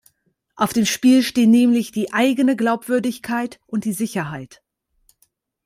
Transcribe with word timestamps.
Auf 0.55 0.73
dem 0.73 0.87
Spiel 0.87 1.21
stehen 1.21 1.51
nämlich 1.51 1.91
die 1.91 2.11
eigene 2.11 2.55
Glaubwürdigkeit 2.55 3.59
und 3.67 3.85
die 3.85 3.93
Sicherheit. 3.93 4.63